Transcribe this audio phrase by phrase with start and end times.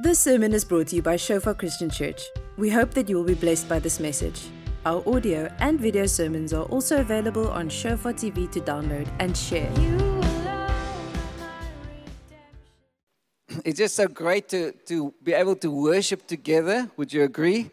[0.00, 2.22] This sermon is brought to you by Shofar Christian Church.
[2.56, 4.46] We hope that you will be blessed by this message.
[4.86, 9.68] Our audio and video sermons are also available on Shofar TV to download and share.
[13.64, 16.88] It's just so great to, to be able to worship together.
[16.96, 17.68] Would you agree?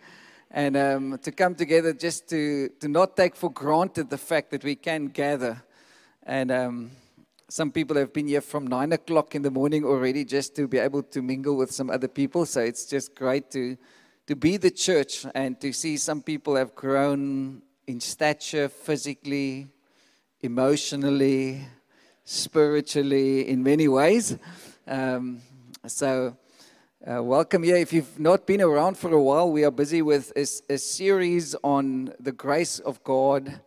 [0.50, 4.64] And um, to come together just to, to not take for granted the fact that
[4.64, 5.62] we can gather.
[6.23, 6.92] And um,
[7.48, 10.80] some people have been here from nine o'clock in the morning already just to be
[10.80, 12.46] able to mingle with some other people.
[12.46, 13.78] So it's just great to,
[14.25, 19.68] to be the church and to see some people have grown in stature, physically,
[20.42, 21.61] emotionally,
[22.24, 24.38] spiritually, in many ways.
[24.88, 25.41] Um,
[25.86, 26.36] so,
[27.05, 27.75] uh, welcome here.
[27.75, 31.55] If you've not been around for a while, we are busy with a, a series
[31.64, 33.61] on the grace of God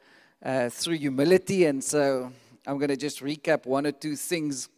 [0.44, 1.66] uh, through humility.
[1.66, 2.32] And so,
[2.68, 4.68] I'm going to just recap one or two things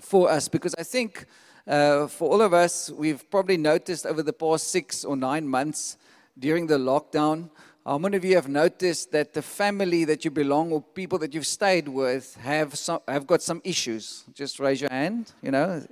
[0.00, 1.26] for us because I think
[1.64, 5.96] uh, for all of us, we've probably noticed over the past six or nine months
[6.36, 7.50] during the lockdown.
[7.86, 11.32] How many of you have noticed that the family that you belong or people that
[11.32, 14.24] you've stayed with have some, have got some issues?
[14.34, 15.30] Just raise your hand.
[15.40, 15.86] You know,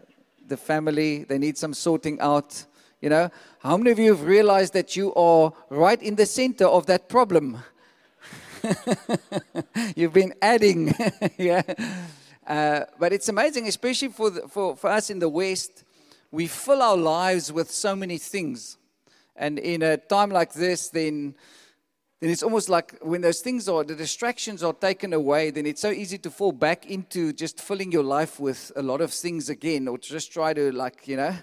[0.48, 2.64] the family they need some sorting out.
[3.00, 6.66] You know, how many of you have realized that you are right in the center
[6.66, 7.62] of that problem?
[9.96, 10.94] You've been adding,
[11.38, 11.62] yeah.
[12.46, 15.84] Uh, but it's amazing, especially for, the, for, for us in the West,
[16.30, 18.78] we fill our lives with so many things.
[19.36, 21.34] And in a time like this, then,
[22.20, 25.80] then it's almost like when those things are, the distractions are taken away, then it's
[25.80, 29.48] so easy to fall back into just filling your life with a lot of things
[29.48, 31.34] again, or just try to, like, you know,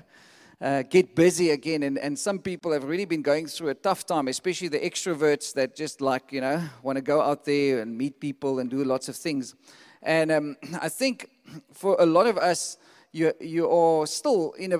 [0.61, 1.83] uh, get busy again.
[1.83, 5.53] And, and some people have really been going through a tough time, especially the extroverts
[5.53, 8.83] that just like, you know, want to go out there and meet people and do
[8.83, 9.55] lots of things.
[10.01, 11.29] And um, I think
[11.73, 12.77] for a lot of us,
[13.11, 14.79] you, you are still in a,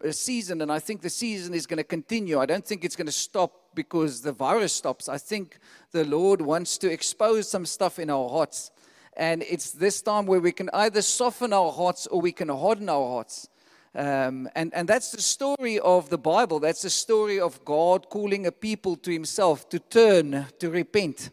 [0.00, 2.40] a season, and I think the season is going to continue.
[2.40, 5.08] I don't think it's going to stop because the virus stops.
[5.08, 5.58] I think
[5.92, 8.72] the Lord wants to expose some stuff in our hearts.
[9.16, 12.88] And it's this time where we can either soften our hearts or we can harden
[12.88, 13.48] our hearts.
[13.94, 16.60] Um, and, and that's the story of the Bible.
[16.60, 21.30] That's the story of God calling a people to Himself to turn, to repent.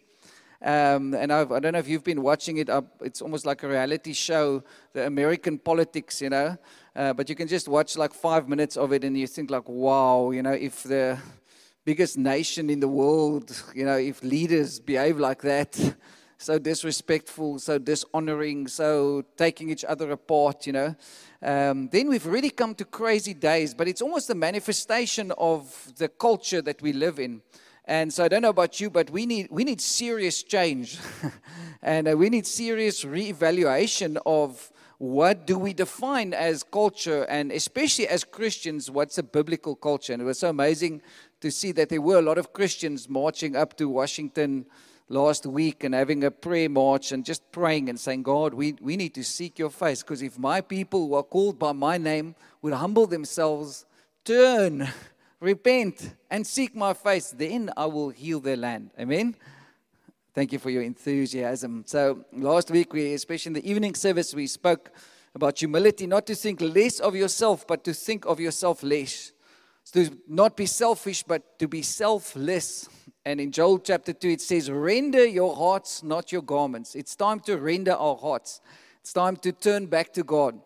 [0.62, 2.70] Um, and I've, I do not know if you've been watching it.
[3.02, 4.64] It's almost like a reality show,
[4.94, 6.58] the American politics, you know.
[6.96, 9.68] Uh, but you can just watch like five minutes of it and you think like,
[9.68, 11.20] wow, you know, if the
[11.84, 15.96] biggest nation in the world, you know, if leaders behave like that,
[16.46, 20.96] so disrespectful, so dishonoring, so taking each other apart, you know
[21.46, 26.08] um, then we've really come to crazy days, but it's almost a manifestation of the
[26.10, 27.44] culture that we live in.
[27.86, 30.98] And so I don't know about you, but we need, we need serious change.
[31.84, 38.08] and uh, we need serious reevaluation of what do we define as culture, and especially
[38.08, 40.14] as Christians, what's a biblical culture?
[40.14, 41.04] And it was so amazing
[41.42, 44.66] to see that there were a lot of Christians marching up to Washington
[45.08, 48.98] last week and having a prayer march and just praying and saying, God, we, we
[48.98, 52.36] need to seek your face because if my people who are called by my name
[52.62, 53.86] would humble themselves,
[54.24, 54.88] turn,
[55.40, 58.92] repent, and seek my face, then I will heal their land.
[59.00, 59.36] Amen.
[60.34, 61.84] Thank you for your enthusiasm.
[61.88, 64.92] So, last week, we, especially in the evening service, we spoke
[65.34, 69.32] about humility, not to think less of yourself, but to think of yourself less.
[69.94, 72.90] To not be selfish, but to be selfless.
[73.28, 76.94] And in Joel chapter 2, it says, Render your hearts, not your garments.
[76.94, 78.62] It's time to render our hearts.
[79.02, 80.60] It's time to turn back to God.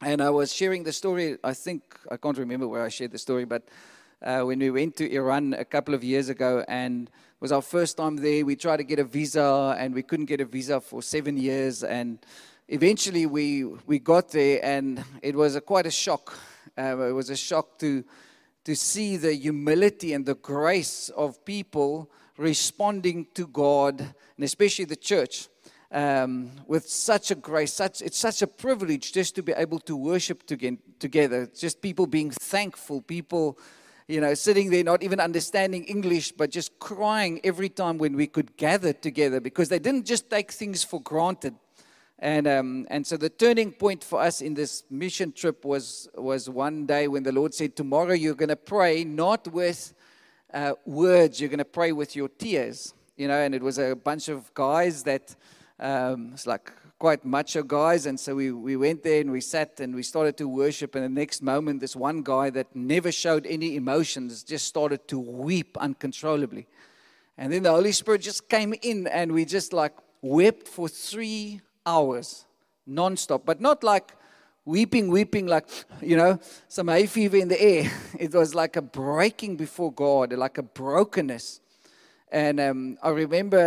[0.00, 3.18] And I was sharing the story, I think, I can't remember where I shared the
[3.18, 3.64] story, but
[4.22, 7.60] uh, when we went to Iran a couple of years ago, and it was our
[7.60, 8.44] first time there.
[8.44, 11.82] We tried to get a visa, and we couldn't get a visa for seven years.
[11.82, 12.18] And
[12.68, 16.38] eventually, we, we got there, and it was a, quite a shock.
[16.78, 18.04] Uh, it was a shock to
[18.64, 24.96] to see the humility and the grace of people responding to God, and especially the
[24.96, 25.48] church,
[25.92, 27.72] um, with such a grace.
[27.72, 31.46] Such, it's such a privilege just to be able to worship together.
[31.46, 33.58] Just people being thankful, people,
[34.08, 38.26] you know, sitting there not even understanding English, but just crying every time when we
[38.26, 41.54] could gather together because they didn't just take things for granted.
[42.22, 46.50] And, um, and so the turning point for us in this mission trip was, was
[46.50, 49.94] one day when the Lord said, Tomorrow you're going to pray not with
[50.52, 52.92] uh, words, you're going to pray with your tears.
[53.16, 55.34] You know, and it was a bunch of guys that,
[55.78, 58.04] um, it's like quite macho guys.
[58.04, 60.94] And so we, we went there and we sat and we started to worship.
[60.94, 65.18] And the next moment, this one guy that never showed any emotions just started to
[65.18, 66.66] weep uncontrollably.
[67.38, 71.62] And then the Holy Spirit just came in and we just like wept for three
[71.90, 72.46] hours
[72.86, 74.08] nonstop, but not like
[74.64, 75.68] weeping, weeping, like,
[76.00, 76.38] you know,
[76.68, 77.90] some hay fever in the air.
[78.18, 81.60] It was like a breaking before God, like a brokenness.
[82.32, 83.64] And um, I remember,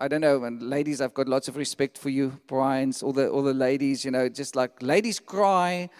[0.00, 3.28] I don't know, and ladies, I've got lots of respect for you, Brian's, all the,
[3.28, 5.90] all the ladies, you know, just like ladies cry,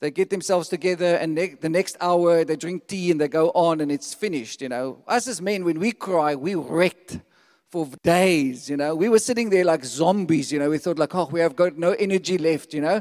[0.00, 3.50] they get themselves together, and ne- the next hour they drink tea and they go
[3.54, 5.02] on, and it's finished, you know.
[5.08, 7.18] Us as men, when we cry, we wrecked
[7.72, 8.94] for days, you know.
[8.94, 10.68] We were sitting there like zombies, you know.
[10.68, 13.00] We thought like, oh, we have got no energy left, you know.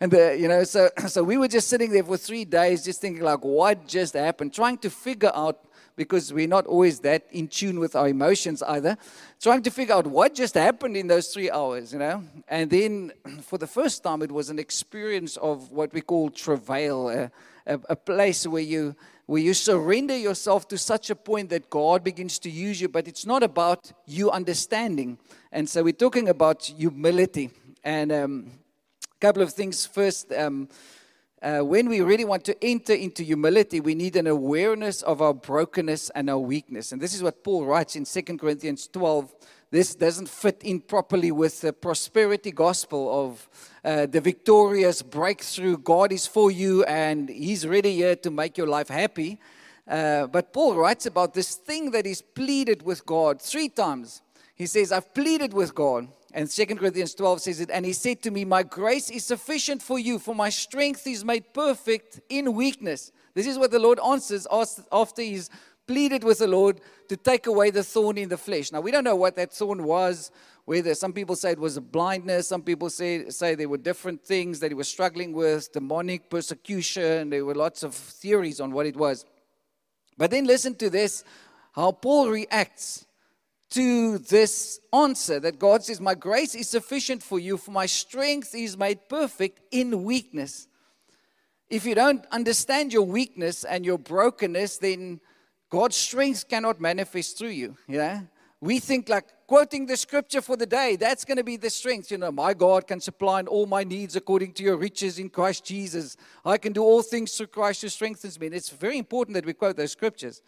[0.00, 3.02] And the, you know, so so we were just sitting there for three days, just
[3.02, 4.54] thinking like, what just happened?
[4.54, 5.66] Trying to figure out
[5.96, 8.96] because we're not always that in tune with our emotions either.
[9.38, 12.24] Trying to figure out what just happened in those three hours, you know.
[12.48, 17.10] And then for the first time, it was an experience of what we call travail,
[17.10, 17.30] a,
[17.66, 18.96] a, a place where you
[19.26, 23.08] where you surrender yourself to such a point that God begins to use you, but
[23.08, 25.18] it's not about you understanding.
[25.50, 27.50] And so we're talking about humility.
[27.82, 28.50] And um,
[29.02, 29.84] a couple of things.
[29.84, 30.68] First, um,
[31.42, 35.34] uh, when we really want to enter into humility, we need an awareness of our
[35.34, 36.92] brokenness and our weakness.
[36.92, 39.34] And this is what Paul writes in 2 Corinthians 12
[39.70, 43.48] this doesn't fit in properly with the prosperity gospel of
[43.84, 45.76] uh, the victorious breakthrough.
[45.76, 49.40] God is for you and He's ready here to make your life happy.
[49.88, 54.22] Uh, but Paul writes about this thing that he's pleaded with God three times.
[54.54, 56.08] He says, I've pleaded with God.
[56.32, 59.82] And 2 Corinthians 12 says it, and he said to me, My grace is sufficient
[59.82, 63.12] for you, for my strength is made perfect in weakness.
[63.34, 64.46] This is what the Lord answers
[64.90, 65.50] after he's
[65.86, 68.72] pleaded with the Lord to take away the thorn in the flesh.
[68.72, 70.30] Now, we don't know what that thorn was,
[70.64, 74.24] whether some people say it was a blindness, some people say, say there were different
[74.24, 77.30] things that he was struggling with, demonic persecution.
[77.30, 79.24] There were lots of theories on what it was.
[80.18, 81.22] But then listen to this
[81.72, 83.06] how Paul reacts
[83.70, 88.54] to this answer that God says, My grace is sufficient for you, for my strength
[88.54, 90.68] is made perfect in weakness.
[91.68, 95.20] If you don't understand your weakness and your brokenness, then
[95.68, 97.76] God's strength cannot manifest through you.
[97.88, 98.22] Yeah,
[98.60, 102.10] we think like quoting the scripture for the day, that's going to be the strength.
[102.10, 105.64] You know, my God can supply all my needs according to your riches in Christ
[105.64, 106.16] Jesus.
[106.44, 108.46] I can do all things through Christ who strengthens me.
[108.46, 110.42] And it's very important that we quote those scriptures.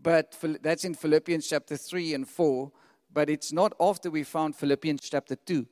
[0.00, 2.72] But that's in Philippians chapter 3 and 4.
[3.12, 5.66] But it's not after we found Philippians chapter 2,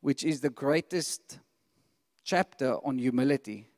[0.00, 1.38] which is the greatest
[2.24, 3.68] chapter on humility.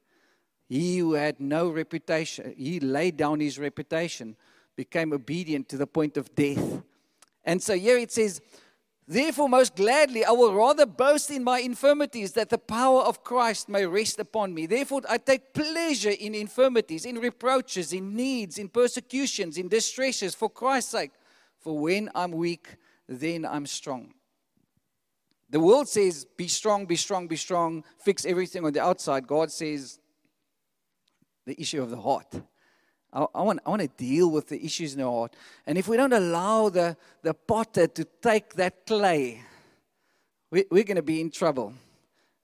[0.70, 4.36] He who had no reputation, he laid down his reputation,
[4.76, 6.82] became obedient to the point of death.
[7.44, 8.40] And so here it says,
[9.08, 13.68] Therefore, most gladly, I will rather boast in my infirmities that the power of Christ
[13.68, 14.66] may rest upon me.
[14.66, 20.48] Therefore, I take pleasure in infirmities, in reproaches, in needs, in persecutions, in distresses for
[20.48, 21.10] Christ's sake.
[21.58, 22.76] For when I'm weak,
[23.08, 24.14] then I'm strong.
[25.50, 29.26] The world says, Be strong, be strong, be strong, fix everything on the outside.
[29.26, 29.98] God says,
[31.50, 32.32] the issue of the heart.
[33.12, 35.34] I, I, want, I want to deal with the issues in the heart.
[35.66, 39.42] And if we don't allow the, the potter to take that clay,
[40.50, 41.74] we, we're going to be in trouble.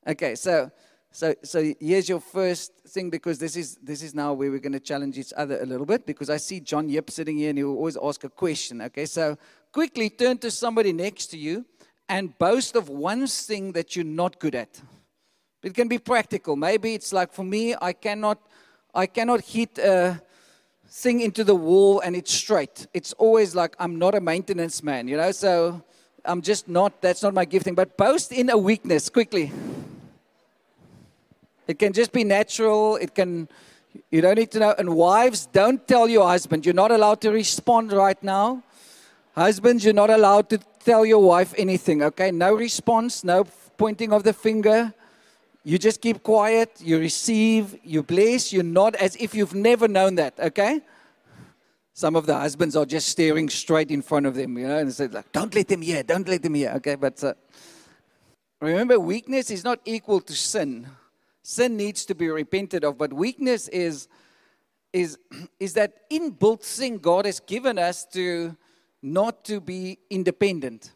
[0.07, 0.71] Okay, so
[1.11, 4.81] so so here's your first thing because this is this is now where we're going
[4.81, 7.59] to challenge each other a little bit because I see John Yip sitting here and
[7.59, 8.83] he will always ask a question.
[8.83, 9.39] Okay, so
[9.73, 11.65] quickly turn to somebody next to you
[12.09, 14.81] and boast of one thing that you're not good at.
[15.63, 16.55] It can be practical.
[16.55, 18.39] Maybe it's like for me, I cannot
[18.97, 20.23] I cannot hit a
[20.89, 22.87] thing into the wall and it's straight.
[22.95, 25.83] It's always like I'm not a maintenance man, you know, so
[26.25, 27.75] I'm just not, that's not my gifting.
[27.75, 29.53] But boast in a weakness quickly.
[31.69, 32.97] It can just be natural.
[32.97, 33.49] It can,
[34.11, 34.75] you don't need to know.
[34.79, 36.65] And wives, don't tell your husband.
[36.65, 38.63] You're not allowed to respond right now.
[39.35, 42.31] Husbands, you're not allowed to tell your wife anything, okay?
[42.31, 43.45] No response, no
[43.77, 44.95] pointing of the finger.
[45.67, 50.15] You just keep quiet, you receive, you bless, you nod as if you've never known
[50.15, 50.81] that, okay?
[51.93, 54.93] Some of the husbands are just staring straight in front of them, you know, and
[54.93, 56.95] say, like, don't let them hear, don't let them hear, okay?
[56.95, 57.35] But uh,
[58.61, 60.87] remember, weakness is not equal to sin.
[61.43, 64.07] Sin needs to be repented of, but weakness is,
[64.93, 65.19] is,
[65.59, 68.57] is that inbuilt thing God has given us to
[69.03, 70.93] not to be independent.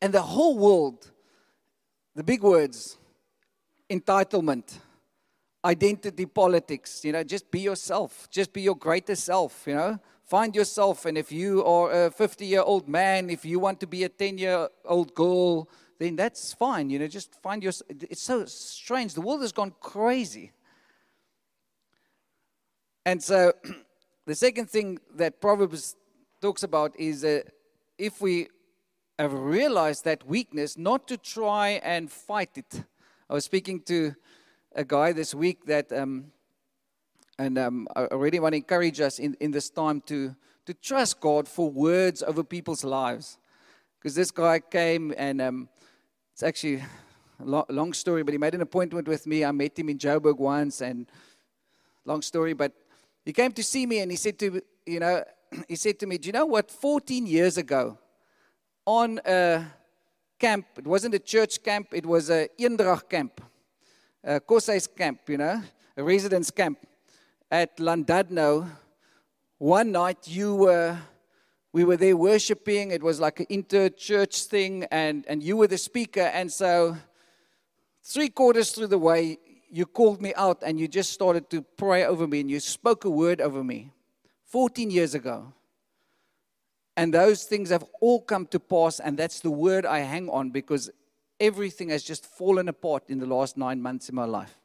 [0.00, 1.10] And the whole world,
[2.14, 2.96] the big words,
[3.90, 4.78] entitlement,
[5.64, 7.04] identity politics.
[7.04, 8.28] You know, just be yourself.
[8.30, 9.64] Just be your greatest self.
[9.66, 11.04] You know, find yourself.
[11.06, 14.08] And if you are a 50 year old man, if you want to be a
[14.08, 16.90] 10 year old girl, then that's fine.
[16.90, 17.72] You know, just find your.
[17.88, 19.14] It's so strange.
[19.14, 20.52] The world has gone crazy.
[23.06, 23.52] And so,
[24.26, 25.96] the second thing that Proverbs
[26.40, 27.46] talks about is that
[27.98, 28.48] if we
[29.18, 32.84] have realized that weakness, not to try and fight it
[33.28, 34.14] I was speaking to
[34.74, 36.26] a guy this week that, um,
[37.38, 41.20] and um, I really want to encourage us in, in this time to, to trust
[41.20, 43.38] God for words over people's lives.
[43.98, 45.68] Because this guy came and um,
[46.34, 46.76] it's actually
[47.40, 49.42] a lo- long story, but he made an appointment with me.
[49.42, 51.06] I met him in Joburg once, and
[52.04, 52.72] long story, but
[53.24, 55.24] he came to see me and he said to you know,
[55.68, 56.70] he said to me, Do you know what?
[56.70, 57.98] 14 years ago,
[58.84, 59.64] on a
[60.44, 63.40] camp, it wasn't a church camp, it was a Eendrag camp,
[64.22, 65.62] a Koshuis camp, you know,
[65.96, 66.78] a residence camp
[67.50, 68.68] at Llandudno.
[69.56, 70.98] One night you were,
[71.72, 72.90] we were there worshiping.
[72.90, 76.28] It was like an inter-church thing, and, and you were the speaker.
[76.38, 76.98] And so,
[78.02, 79.38] three quarters through the way,
[79.70, 83.06] you called me out and you just started to pray over me and you spoke
[83.06, 83.92] a word over me.
[84.44, 85.54] 14 years ago.
[86.96, 90.50] And those things have all come to pass, and that's the word I hang on
[90.50, 90.90] because
[91.40, 94.56] everything has just fallen apart in the last nine months in my life.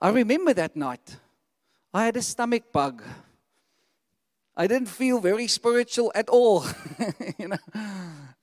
[0.00, 1.16] I remember that night.
[1.94, 3.02] I had a stomach bug.
[4.56, 6.64] I didn't feel very spiritual at all.
[7.38, 7.56] you know,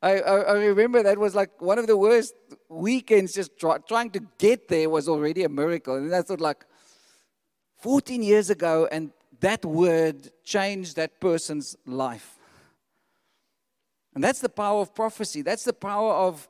[0.01, 2.33] I, I, I, remember that was like one of the worst
[2.67, 3.33] weekends.
[3.33, 6.65] Just try, trying to get there was already a miracle, and I thought like
[7.77, 12.37] 14 years ago, and that word changed that person's life.
[14.13, 15.41] And that's the power of prophecy.
[15.41, 16.47] That's the power of,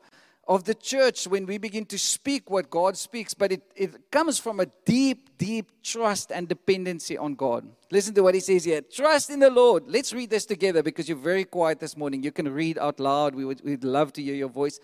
[0.48, 3.34] of the church when we begin to speak what God speaks.
[3.34, 7.68] But it, it comes from a deep, deep trust and dependency on God.
[7.92, 9.84] Listen to what he says here Trust in the Lord.
[9.88, 12.24] Let's read this together because you're very quiet this morning.
[12.24, 13.36] You can read out loud.
[13.36, 14.80] We would, we'd love to hear your voice.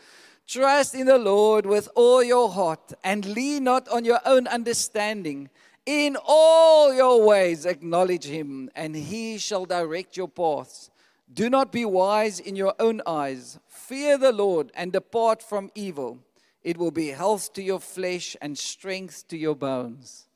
[0.48, 5.50] Trust in the Lord with all your heart and lean not on your own understanding.
[5.86, 10.90] In all your ways acknowledge him, and he shall direct your paths.
[11.32, 13.60] Do not be wise in your own eyes.
[13.68, 16.20] Fear the Lord and depart from evil.
[16.64, 20.28] It will be health to your flesh and strength to your bones.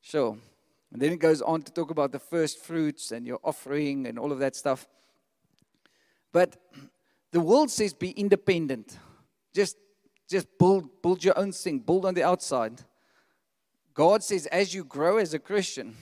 [0.00, 0.38] Sure.
[0.92, 4.18] And then it goes on to talk about the first fruits and your offering and
[4.18, 4.88] all of that stuff.
[6.32, 6.56] But
[7.32, 8.98] the world says be independent.
[9.52, 9.76] Just,
[10.28, 12.82] just build, build your own thing, build on the outside.
[13.94, 15.96] God says, as you grow as a Christian,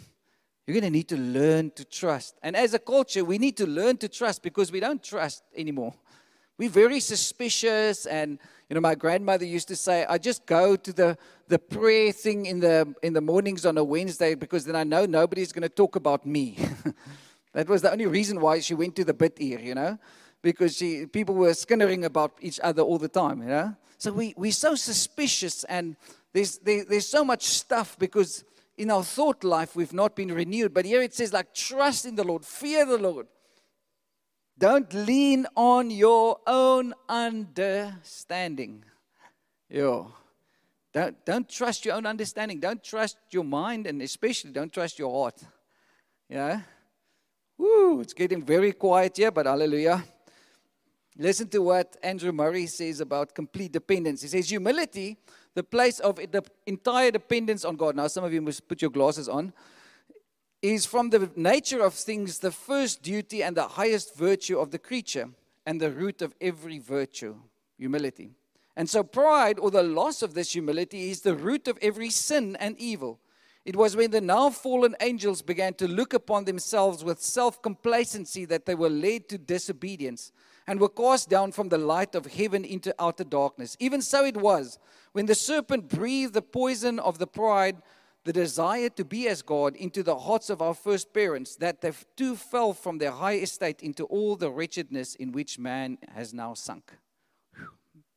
[0.69, 2.37] you're going to need to learn to trust.
[2.43, 5.95] And as a culture, we need to learn to trust because we don't trust anymore.
[6.59, 8.05] We're very suspicious.
[8.05, 12.13] And, you know, my grandmother used to say, I just go to the, the prayer
[12.13, 15.63] thing in the, in the mornings on a Wednesday because then I know nobody's going
[15.63, 16.59] to talk about me.
[17.55, 19.99] that was the only reason why she went to the biduur, you know,
[20.43, 23.75] because she, people were skinnering about each other all the time, you know.
[23.97, 25.97] So we, we're so suspicious and
[26.35, 28.45] there's, there, there's so much stuff because
[28.79, 30.73] in our thought life we've not been renewed.
[30.73, 33.27] But here it says, like, trust in the Lord, fear the Lord.
[34.57, 38.85] Don't lean on your own understanding.
[39.69, 40.13] Yo.
[40.93, 42.59] Don't, don't trust your own understanding.
[42.59, 45.41] Don't trust your mind, and especially don't trust your heart.
[46.29, 46.63] Yeah?
[47.59, 50.03] Woo, it's getting very quiet here, but hallelujah.
[51.17, 54.23] Listen to what Andrew Murray says about complete dependence.
[54.23, 55.17] He says, Humility
[55.59, 57.97] the place of the entire dependence on God.
[57.97, 59.53] Now, some of you must put your glasses on.
[60.63, 64.79] Is from the nature of things the first duty and the highest virtue of the
[64.79, 65.31] creature,
[65.67, 67.35] and the root of every virtue,
[67.77, 68.31] humility.
[68.77, 72.57] And so, pride or the loss of this humility is the root of every sin
[72.61, 73.19] and evil.
[73.65, 78.45] It was when the now fallen angels began to look upon themselves with self complacency
[78.45, 80.31] that they were led to disobedience
[80.69, 83.75] and were cast down from the light of heaven into outer darkness.
[83.81, 84.79] Even so it was
[85.13, 87.79] when the serpent breathed the poison of the pride,
[88.25, 91.91] the desire to be as God, into the hearts of our first parents, that they
[92.17, 96.53] too fell from their high estate into all the wretchedness in which man has now
[96.53, 96.93] sunk.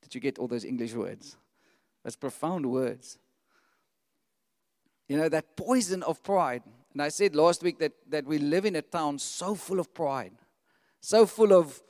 [0.01, 1.37] Did you get all those English words?
[2.03, 3.17] That's profound words.
[5.07, 6.63] You know, that poison of pride.
[6.91, 9.93] And I said last week that, that we live in a town so full of
[9.93, 10.33] pride,
[10.99, 11.81] so full of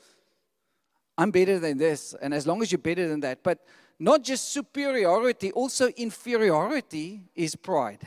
[1.18, 2.16] I'm better than this.
[2.22, 3.44] And as long as you're better than that.
[3.44, 3.60] But
[4.00, 8.00] not just superiority, also inferiority is pride.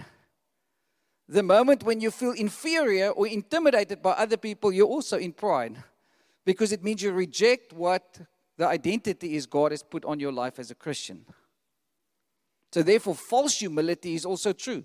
[1.28, 5.76] The moment when you feel inferior or intimidated by other people, you're also in pride
[6.44, 8.20] because it means you reject what
[8.58, 11.24] the identity is God has put on your life as a Christian.
[12.72, 14.84] So, therefore, false humility is also true.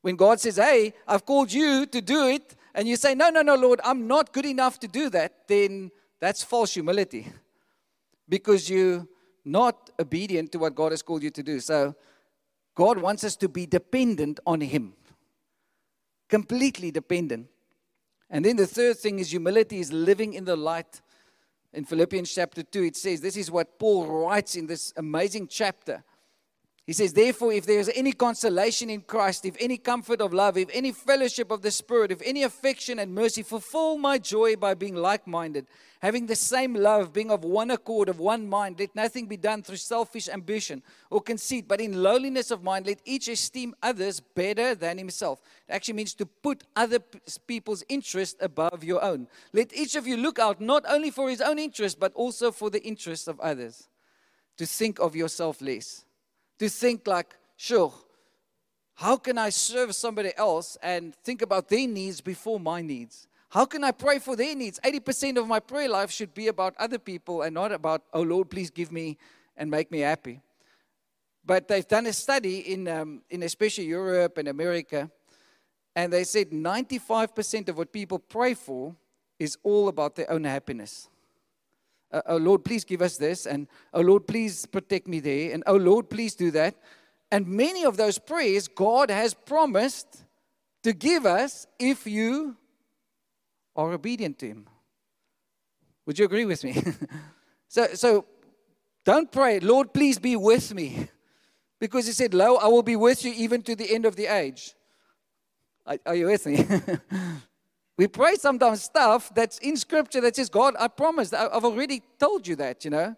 [0.00, 3.42] When God says, Hey, I've called you to do it, and you say, No, no,
[3.42, 5.90] no, Lord, I'm not good enough to do that, then
[6.20, 7.26] that's false humility
[8.28, 9.06] because you're
[9.44, 11.60] not obedient to what God has called you to do.
[11.60, 11.94] So,
[12.74, 14.94] God wants us to be dependent on Him,
[16.28, 17.48] completely dependent.
[18.30, 21.00] And then the third thing is humility is living in the light.
[21.72, 26.02] In Philippians chapter 2, it says, This is what Paul writes in this amazing chapter.
[26.86, 30.58] He says, Therefore, if there is any consolation in Christ, if any comfort of love,
[30.58, 34.74] if any fellowship of the Spirit, if any affection and mercy, fulfill my joy by
[34.74, 35.66] being like minded,
[36.00, 38.78] having the same love, being of one accord, of one mind.
[38.78, 42.98] Let nothing be done through selfish ambition or conceit, but in lowliness of mind, let
[43.06, 45.40] each esteem others better than himself.
[45.66, 46.98] It actually means to put other
[47.46, 49.26] people's interest above your own.
[49.54, 52.68] Let each of you look out not only for his own interest, but also for
[52.68, 53.88] the interests of others.
[54.58, 56.03] To think of yourself less
[56.58, 57.92] to think like, sure,
[58.94, 63.26] how can I serve somebody else and think about their needs before my needs?
[63.50, 64.80] How can I pray for their needs?
[64.84, 68.50] 80% of my prayer life should be about other people and not about, oh Lord,
[68.50, 69.16] please give me
[69.56, 70.40] and make me happy.
[71.44, 75.10] But they've done a study in, um, in especially Europe and America,
[75.94, 78.96] and they said 95% of what people pray for
[79.38, 81.08] is all about their own happiness
[82.14, 85.62] uh, oh Lord, please give us this, and oh Lord, please protect me there, and
[85.66, 86.76] oh Lord, please do that.
[87.30, 90.24] And many of those prayers God has promised
[90.84, 92.56] to give us if you
[93.74, 94.66] are obedient to Him.
[96.06, 96.80] Would you agree with me?
[97.68, 98.26] so, so
[99.04, 101.08] don't pray, Lord, please be with me.
[101.80, 104.26] Because He said, Lo, I will be with you even to the end of the
[104.26, 104.74] age.
[105.84, 106.64] Are, are you with me?
[107.96, 112.46] We pray sometimes stuff that's in scripture that says, God, I promised, I've already told
[112.46, 113.14] you that, you know.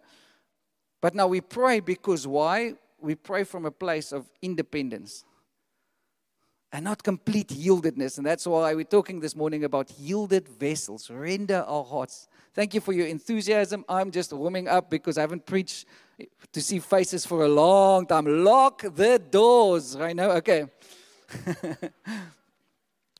[1.01, 2.73] But now we pray because why?
[2.99, 5.23] We pray from a place of independence
[6.71, 8.17] and not complete yieldedness.
[8.17, 11.09] And that's why we're talking this morning about yielded vessels.
[11.09, 12.27] Render our hearts.
[12.53, 13.85] Thank you for your enthusiasm.
[13.87, 15.85] I'm just warming up because I haven't preached
[16.51, 18.25] to see faces for a long time.
[18.43, 19.95] Lock the doors.
[19.97, 20.31] right now.
[20.31, 20.65] Okay.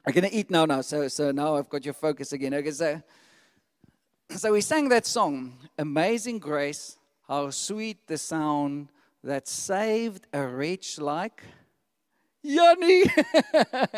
[0.08, 0.80] I'm going to eat now, now.
[0.80, 2.54] So, so now I've got your focus again.
[2.54, 3.02] Okay, so,
[4.30, 6.96] so we sang that song, Amazing Grace,
[7.28, 8.88] how sweet the sound
[9.22, 11.44] that saved a wretch like
[12.42, 13.00] Yanni.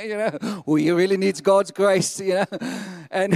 [0.01, 2.45] you know, well, he really needs God's grace, you know.
[3.11, 3.33] And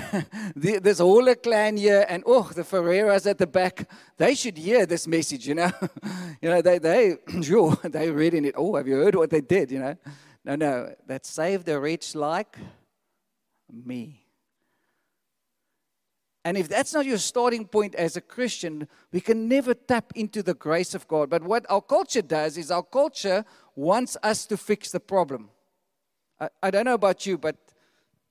[0.56, 4.58] the, there's all a clan here, and oh, the Ferreiras at the back, they should
[4.58, 5.71] hear this message, you know.
[6.41, 8.56] you know, they, they, sure, they in it.
[8.58, 9.95] Oh, have you heard what they did, you know?
[10.45, 12.58] No, no, that saved a wretch like
[13.71, 14.23] me.
[16.45, 20.43] And if that's not your starting point as a Christian, we can never tap into
[20.43, 21.29] the grace of God.
[21.29, 25.49] But what our culture does is our culture wants us to fix the problem.
[26.39, 27.56] I, I don't know about you, but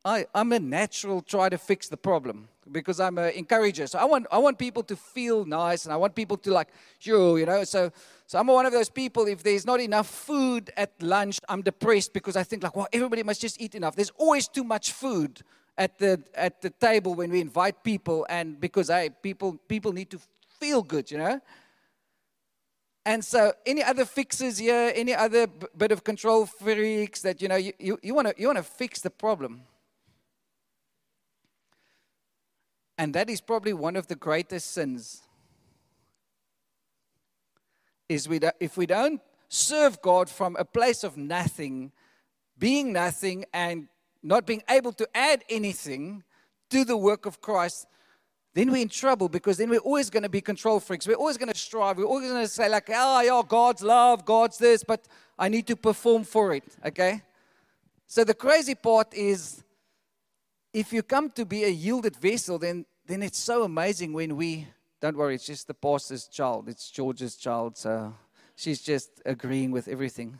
[0.05, 3.87] I, I'm a natural try to fix the problem because I'm an encourager.
[3.87, 6.69] So I want I want people to feel nice and I want people to like,
[7.01, 7.63] you know.
[7.65, 7.93] So
[8.27, 9.27] so I'm one of those people.
[9.27, 13.23] If there's not enough food at lunch, I'm depressed because I think like, well, everybody
[13.23, 13.95] must just eat enough.
[13.95, 15.43] There's always too much food
[15.79, 20.11] at the at the table when we invite people, and because I people people need
[20.11, 20.19] to
[20.59, 21.41] feel good, you know.
[23.05, 27.49] And so, any other fixes here, any other b- bit of control freaks that you
[27.49, 29.63] know you, you, you want to you want to fix the problem.
[33.03, 35.23] And that is probably one of the greatest sins.
[38.09, 41.91] Is we if we don't serve God from a place of nothing,
[42.57, 43.89] being nothing, and
[44.23, 46.23] not being able to add anything
[46.71, 47.89] to the work of Christ,
[48.55, 51.05] then we're in trouble because then we're always going to be control freaks.
[51.05, 51.99] We're always going to strive.
[51.99, 55.67] We're always going to say, like, oh, yeah, God's love, God's this, but I need
[55.67, 57.23] to perform for it, okay?
[58.07, 59.65] So the crazy part is
[60.73, 64.67] if you come to be a yielded vessel, then then it's so amazing when we
[65.01, 68.15] don't worry, it's just the pastor's child, it's George's child, so
[68.55, 70.39] she's just agreeing with everything.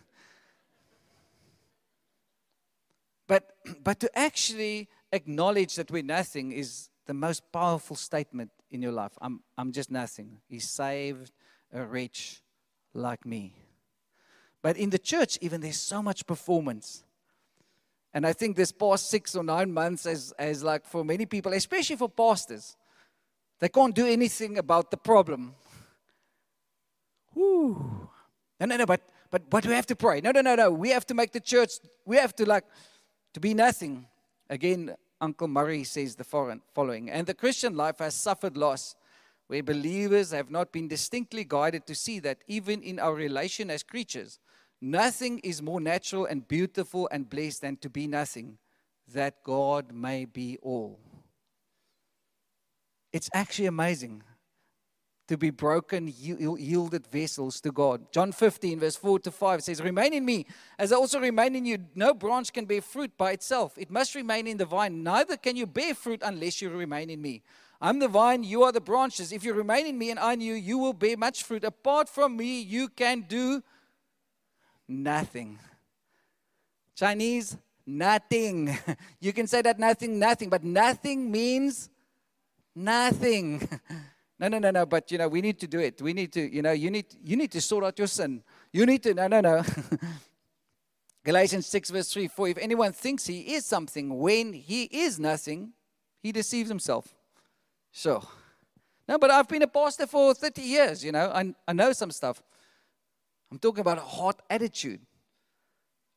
[3.27, 8.93] But, but to actually acknowledge that we're nothing is the most powerful statement in your
[8.93, 9.13] life.
[9.21, 10.39] I'm, I'm just nothing.
[10.49, 11.33] He saved
[11.73, 12.43] a wretch
[12.95, 13.55] like me.
[14.63, 17.03] But in the church, even there's so much performance.
[18.15, 21.53] And I think this past six or nine months, as, as like for many people,
[21.53, 22.77] especially for pastors,
[23.59, 25.55] they can't do anything about the problem.
[27.33, 28.09] Whew.
[28.61, 30.21] No, no, no, but, but, but we have to pray.
[30.21, 30.71] No, no, no, no.
[30.71, 31.73] We have to make the church,
[32.05, 32.65] we have to like,
[33.33, 34.07] to be nothing.
[34.51, 38.95] Again, Uncle Murray says the following And the Christian life has suffered loss,
[39.47, 43.83] where believers have not been distinctly guided to see that even in our relation as
[43.83, 44.39] creatures,
[44.85, 48.59] Nothing is more natural and beautiful and blessed than to be nothing,
[49.15, 50.99] that God may be all.
[53.13, 54.25] It's actually amazing
[55.29, 58.11] to be broken, yielded vessels to God.
[58.11, 61.65] John 15, verse 4 to 5 says, Remain in me, as I also remain in
[61.65, 61.79] you.
[61.95, 65.05] No branch can bear fruit by itself, it must remain in the vine.
[65.05, 67.43] Neither can you bear fruit unless you remain in me.
[67.81, 69.31] I'm the vine, you are the branches.
[69.31, 71.63] If you remain in me and I in you, you will bear much fruit.
[71.63, 73.63] Apart from me, you can do
[74.89, 75.59] nothing.
[76.95, 78.77] Chinese, nothing.
[79.21, 81.91] You can say that nothing, nothing, but nothing means
[82.75, 83.69] nothing.
[84.39, 84.87] No, no, no, no.
[84.87, 86.03] But you know, we need to do it.
[86.03, 88.43] We need to, you know, you need you need to sort out your sin.
[88.73, 89.63] You need to, no, no, no.
[91.25, 95.73] Galatians 6, verse 3 For if anyone thinks he is something when he is nothing,
[96.21, 97.15] he deceives himself.
[97.93, 98.27] So,
[99.09, 102.11] no, but I've been a pastor for 30 years, you know, I, I know some
[102.11, 102.43] stuff.
[103.53, 105.03] I'm talking about a heart attitude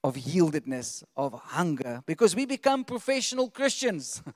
[0.02, 4.24] of yieldedness, of hunger, because we become professional Christians.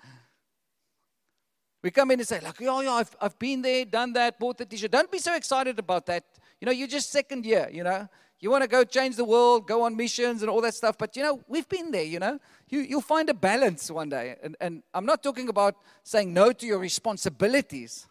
[1.82, 4.58] We come in and say, like, oh, yeah, I've, I've been there, done that, bought
[4.58, 4.92] the t-shirt.
[4.92, 6.26] Don't be so excited about that.
[6.60, 8.10] You know, you're just second year, you know.
[8.42, 10.98] You want to go change the world, go on missions and all that stuff.
[10.98, 12.38] But, you know, we've been there, you know.
[12.68, 14.36] You, you'll find a balance one day.
[14.44, 18.09] And, and I'm not talking about saying no to your responsibilities.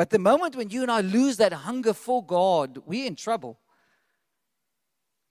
[0.00, 3.58] But the moment when you and I lose that hunger for God, we're in trouble.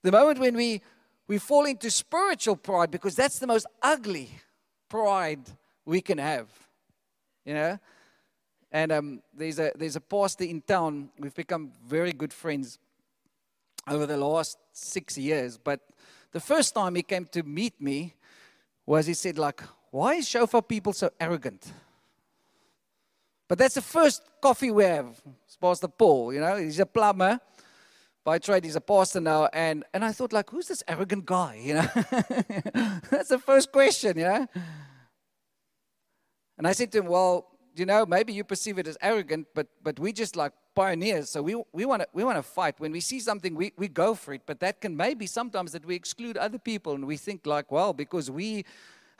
[0.04, 0.80] The moment when we,
[1.26, 4.30] we fall into spiritual pride, because that's the most ugly
[4.88, 5.40] pride
[5.84, 6.46] we can have.
[7.44, 7.78] You know?
[8.70, 11.08] And um, there's, a, there's a pastor in town.
[11.18, 12.78] We've become very good friends
[13.88, 15.58] over the last six years.
[15.58, 15.80] But
[16.30, 18.14] the first time he came to meet me
[18.86, 21.72] was he said, like, why is shofar people so arrogant?
[23.50, 25.20] But that's the first coffee we have.
[25.44, 27.40] It's Pastor Paul, you know, he's a plumber.
[28.22, 29.48] By trade, he's a pastor now.
[29.52, 31.88] And, and I thought, like, who's this arrogant guy, you know?
[33.10, 34.46] that's the first question, you know?
[36.58, 39.66] And I said to him, Well, you know, maybe you perceive it as arrogant, but
[39.82, 41.28] but we just like pioneers.
[41.30, 42.78] So we we want to we want to fight.
[42.78, 44.42] When we see something, we, we go for it.
[44.46, 47.94] But that can maybe sometimes that we exclude other people and we think like, well,
[47.94, 48.64] because we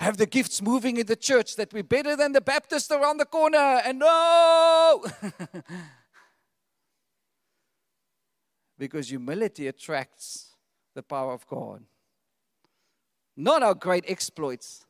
[0.01, 3.27] have the gifts moving in the church that we're better than the Baptist around the
[3.27, 3.83] corner.
[3.85, 5.05] And no
[8.79, 10.57] because humility attracts
[10.95, 11.85] the power of God.
[13.37, 14.87] Not our great exploits,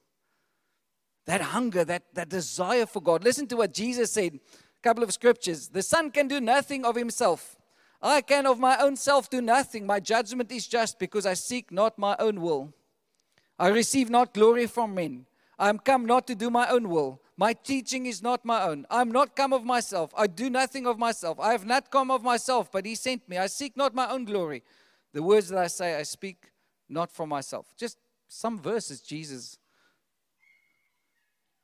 [1.27, 3.25] that hunger, that, that desire for God.
[3.25, 4.35] Listen to what Jesus said.
[4.35, 5.69] A couple of scriptures.
[5.69, 7.57] The Son can do nothing of himself.
[8.01, 9.87] I can of my own self do nothing.
[9.87, 12.73] My judgment is just because I seek not my own will.
[13.61, 15.27] I receive not glory from men.
[15.59, 17.21] I am come not to do my own will.
[17.37, 18.87] My teaching is not my own.
[18.91, 20.13] I am not come of myself.
[20.17, 21.39] I do nothing of myself.
[21.39, 23.37] I have not come of myself, but he sent me.
[23.37, 24.63] I seek not my own glory.
[25.13, 26.51] The words that I say, I speak
[26.89, 27.67] not from myself.
[27.77, 29.59] Just some verses Jesus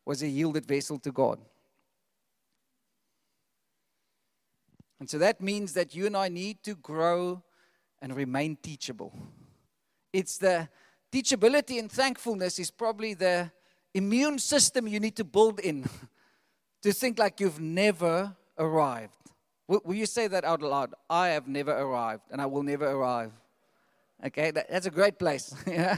[0.04, 1.40] was a yielded vessel to God.
[5.00, 7.42] And so that means that you and I need to grow
[8.02, 9.18] and remain teachable.
[10.12, 10.68] It's the
[11.16, 13.50] teachability and thankfulness is probably the
[13.94, 15.88] immune system you need to build in
[16.83, 19.14] to think like you've never arrived.
[19.66, 20.94] Will, you say that out loud?
[21.09, 23.33] I have never arrived and I will never arrive.
[24.26, 25.55] Okay, that's a great place.
[25.66, 25.96] yeah.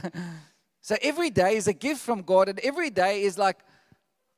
[0.81, 3.59] So every day is a gift from God, and every day is like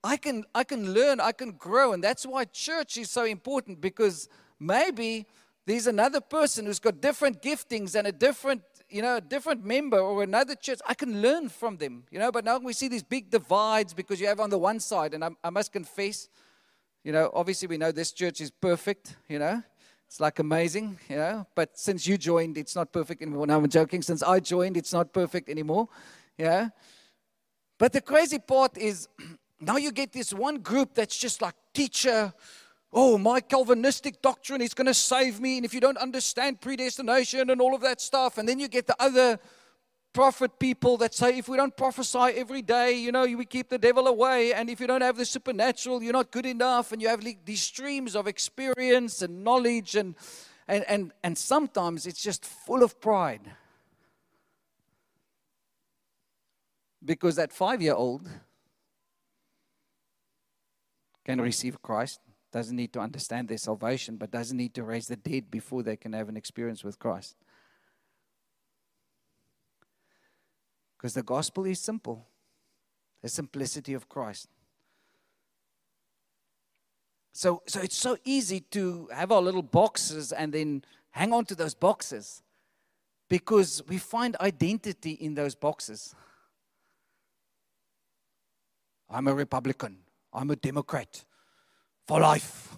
[0.03, 1.93] I can, I can learn, I can grow.
[1.93, 4.27] And that's why church is so important because
[4.59, 5.25] maybe
[5.65, 9.99] there's another person who's got different giftings and a different, you know, a different member
[9.99, 10.79] or another church.
[10.85, 12.31] I can learn from them, you know.
[12.31, 15.23] But now we see these big divides because you have on the one side, and
[15.23, 16.27] I, I must confess,
[17.03, 19.63] you know, obviously we know this church is perfect, you know.
[20.07, 21.47] It's like amazing, you know.
[21.55, 23.47] But since you joined, it's not perfect anymore.
[23.47, 24.01] No, I'm joking.
[24.01, 25.87] Since I joined, it's not perfect anymore,
[26.37, 26.69] yeah.
[27.77, 29.07] But the crazy part is
[29.59, 32.33] now you get this one group that's just like, teacher,
[32.93, 35.57] oh, my Calvinistic doctrine is going to save me.
[35.57, 38.87] And if you don't understand predestination and all of that stuff, and then you get
[38.87, 39.39] the other
[40.13, 43.77] prophet people that say if we don't prophesy every day, you know, we keep the
[43.77, 44.53] devil away.
[44.53, 46.91] And if you don't have the supernatural, you're not good enough.
[46.91, 50.15] And you have these streams of experience and knowledge, and,
[50.67, 53.41] and, and, and sometimes it's just full of pride.
[57.03, 58.29] Because that five year old
[61.25, 62.19] can receive Christ,
[62.51, 65.95] doesn't need to understand their salvation, but doesn't need to raise the dead before they
[65.95, 67.35] can have an experience with Christ.
[70.97, 72.27] Because the gospel is simple
[73.21, 74.47] the simplicity of Christ.
[77.33, 81.55] So, so it's so easy to have our little boxes and then hang on to
[81.55, 82.41] those boxes
[83.29, 86.15] because we find identity in those boxes.
[89.09, 89.99] I'm a Republican.
[90.33, 91.23] I'm a Democrat
[92.11, 92.75] for life.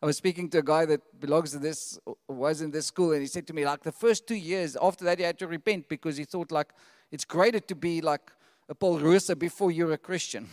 [0.00, 3.20] I was speaking to a guy that belongs to this, was in this school, and
[3.20, 5.88] he said to me, like, the first two years, after that, he had to repent
[5.88, 6.72] because he thought, like,
[7.10, 8.30] it's greater to be like
[8.68, 10.46] a Paul Roos before you're a Christian.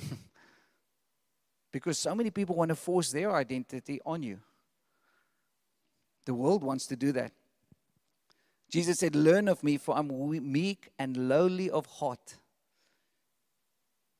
[1.71, 4.39] because so many people want to force their identity on you.
[6.25, 7.31] The world wants to do that.
[8.71, 10.09] Jesus said, Learn of me, for I'm
[10.51, 12.37] meek and lowly of heart.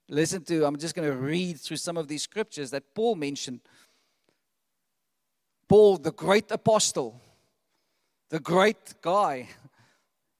[0.10, 3.60] Listen to, I'm just going to read through some of these scriptures that Paul mentioned.
[5.68, 7.20] Paul, the great apostle,
[8.30, 9.50] the great guy.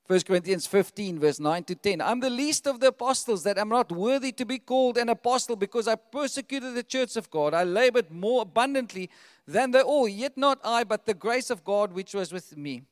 [0.08, 2.00] 1 Corinthians 15, verse 9 to 10.
[2.00, 5.58] I'm the least of the apostles that am not worthy to be called an apostle
[5.58, 7.54] because I persecuted the church of God.
[7.54, 9.10] I labored more abundantly
[9.46, 12.56] than they all, oh, yet not I, but the grace of God which was with
[12.56, 12.84] me.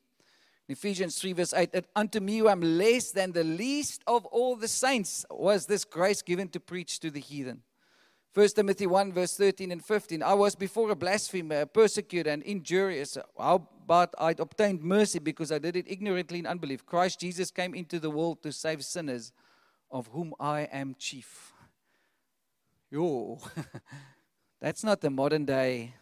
[0.67, 4.55] Ephesians 3, verse 8, that unto me who am less than the least of all
[4.55, 7.61] the saints was this grace given to preach to the heathen.
[8.33, 10.21] 1 Timothy 1, verse 13 and 15.
[10.21, 13.17] I was before a blasphemer, a persecutor, and injurious.
[13.37, 16.85] How but I obtained mercy because I did it ignorantly in unbelief.
[16.85, 19.31] Christ Jesus came into the world to save sinners,
[19.91, 21.53] of whom I am chief.
[22.91, 23.39] Yo,
[24.59, 25.93] that's not the modern day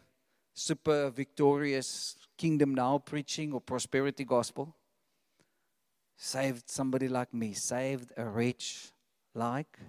[0.53, 4.75] super victorious kingdom now preaching or prosperity gospel.
[6.17, 8.91] Saved somebody like me, saved a wretch
[9.33, 9.79] like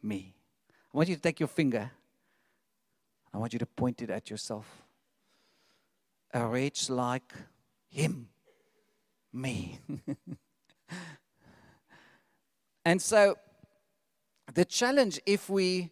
[0.00, 0.32] me.
[0.70, 1.90] I want you to take your finger.
[3.34, 4.84] I want you to point it at yourself.
[6.32, 7.32] A wretch like
[7.90, 8.28] him,
[9.32, 9.80] me.
[12.84, 13.34] and so,
[14.54, 15.90] the challenge, if we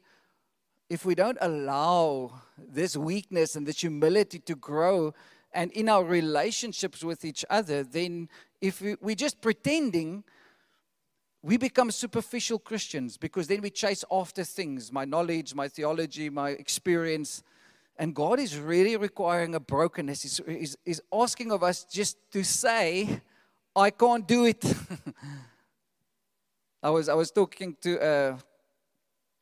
[0.90, 5.14] if we don't allow this weakness and this humility to grow
[5.52, 8.28] and in our relationships with each other, then
[8.60, 10.24] if we, we're just pretending
[11.42, 16.50] we become superficial Christians because then we chase after things my knowledge, my theology, my
[16.50, 17.42] experience.
[17.96, 20.22] And God is really requiring a brokenness.
[20.22, 23.20] He's, he's, he's asking of us just to say,
[23.74, 24.64] I can't do it.
[26.82, 28.38] I, was, I was talking to a,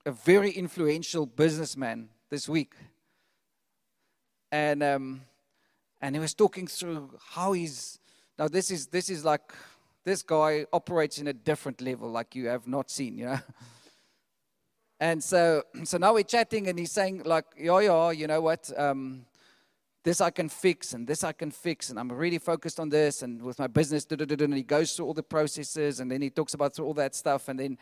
[0.08, 2.72] a very influential businessman this week.
[4.50, 5.20] And, um,
[6.00, 7.98] and he was talking through how he's.
[8.38, 9.52] Now, this is, this is like
[10.04, 13.38] this guy operates in a different level like you have not seen, you know.
[15.00, 18.68] And so, so now we're chatting, and he's saying, like, yo, yo, you know what?
[18.76, 19.26] Um,
[20.02, 23.22] this I can fix, and this I can fix, and I'm really focused on this,
[23.22, 26.54] and with my business, and he goes through all the processes, and then he talks
[26.54, 27.78] about all that stuff, and then,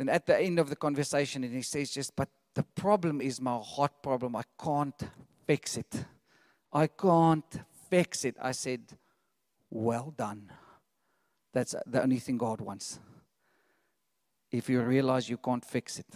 [0.00, 3.38] then at the end of the conversation, and he says, just, but the problem is
[3.38, 4.34] my heart problem.
[4.34, 4.98] I can't
[5.46, 6.06] fix it.
[6.72, 7.60] I can't
[7.90, 8.34] fix it.
[8.40, 8.80] I said,
[9.68, 10.50] well done.
[11.52, 12.98] That's the only thing God wants.
[14.50, 16.14] If you realize you can't fix it,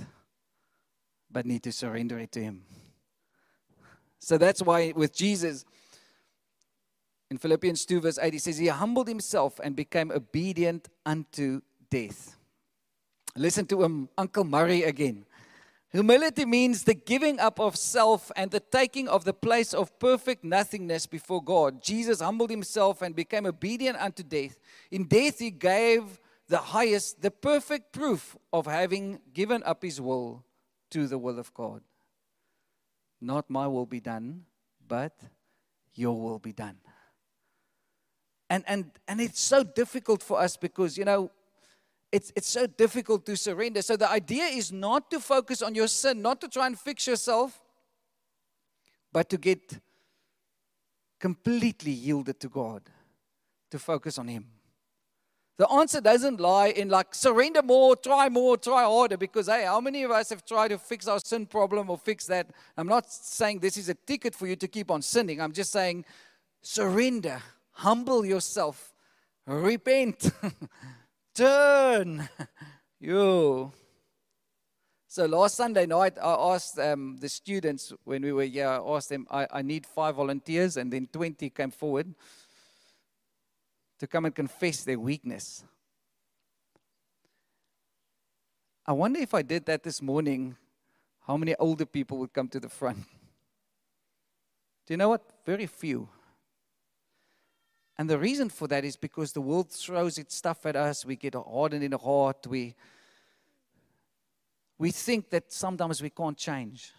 [1.31, 2.63] but need to surrender it to Him.
[4.19, 5.67] So that's why with Jesus,
[7.31, 12.39] in Philippians 2, verse 8, he says, He humbled himself and became obedient unto death.
[13.37, 15.25] Listen to him, Uncle Murray again.
[15.91, 20.43] Humility means the giving up of self and the taking of the place of perfect
[20.43, 21.81] nothingness before God.
[21.83, 24.59] Jesus humbled himself and became obedient unto death.
[24.91, 30.45] In death, he gave the highest, the perfect proof of having given up his will
[30.91, 31.81] to the will of God.
[33.21, 34.47] Not my will be done,
[34.87, 35.13] but
[35.95, 36.77] your will be done.
[38.51, 41.31] And, and, and it's so difficult for us because, you know,
[42.15, 43.83] it's, it's so difficult to surrender.
[43.83, 47.09] So the idea is not to focus on your sin, not to try and fix
[47.09, 47.61] yourself,
[49.13, 49.81] but to get
[51.19, 52.83] completely yielded to God,
[53.73, 54.47] to focus on Him.
[55.57, 59.17] The answer doesn't lie in like surrender more, try more, try harder.
[59.17, 62.27] Because hey, how many of us have tried to fix our sin problem or fix
[62.27, 62.47] that?
[62.77, 65.41] I'm not saying this is a ticket for you to keep on sinning.
[65.41, 66.05] I'm just saying
[66.63, 68.95] surrender, humble yourself,
[69.49, 70.31] repent.
[71.35, 72.29] turn.
[73.01, 73.73] you.
[75.09, 79.11] So last Sunday night, I asked um, the students when we were here, I asked
[79.11, 82.15] them, I, I need five volunteers, and then 20 came forward
[84.01, 85.65] to come and confess their weakness.
[88.87, 90.57] I wonder if I did that this morning,
[91.27, 92.99] how many older people would come to the front?
[94.87, 95.23] Do you know what?
[95.47, 96.09] Very few.
[97.97, 101.05] And the reason for that is because the world throws its stuff at us.
[101.05, 102.47] We get hardened in the heart.
[102.47, 102.75] We,
[104.79, 106.93] we think that sometimes we can't change.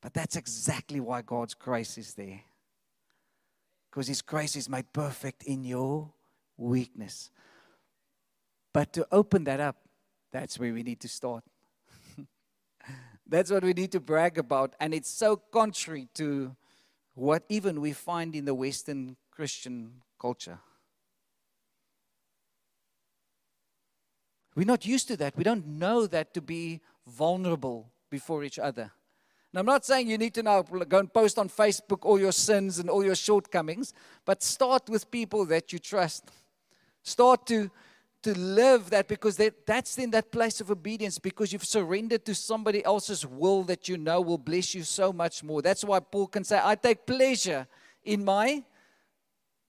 [0.00, 2.40] But that's exactly why God's grace is there.
[3.90, 6.12] Because His grace is made perfect in your
[6.56, 7.30] weakness.
[8.72, 9.76] But to open that up,
[10.32, 11.44] that's where we need to start.
[13.26, 14.74] that's what we need to brag about.
[14.80, 16.54] And it's so contrary to
[17.14, 20.58] what even we find in the Western Christian culture.
[24.54, 25.36] We're not used to that.
[25.36, 28.90] We don't know that to be vulnerable before each other.
[29.52, 32.32] And I'm not saying you need to now go and post on Facebook all your
[32.32, 33.92] sins and all your shortcomings,
[34.24, 36.30] but start with people that you trust.
[37.02, 37.70] Start to,
[38.22, 42.34] to live that because that, that's in that place of obedience because you've surrendered to
[42.34, 45.60] somebody else's will that you know will bless you so much more.
[45.60, 47.66] That's why Paul can say, I take pleasure
[48.02, 48.64] in my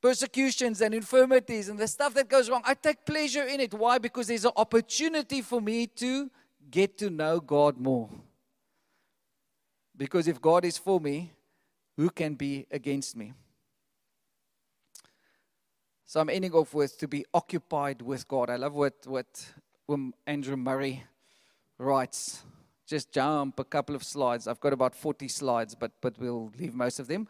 [0.01, 2.61] persecutions and infirmities and the stuff that goes wrong.
[2.65, 3.73] I take pleasure in it.
[3.73, 3.97] Why?
[3.97, 6.29] Because there's an opportunity for me to
[6.69, 8.09] get to know God more.
[9.95, 11.31] Because if God is for me,
[11.95, 13.33] who can be against me?
[16.05, 18.49] So I'm ending off with to be occupied with God.
[18.49, 19.51] I love what, what
[19.89, 21.03] um, Andrew Murray
[21.77, 22.43] writes.
[22.85, 24.47] Just jump a couple of slides.
[24.47, 27.27] I've got about 40 slides, but, but we'll leave most of them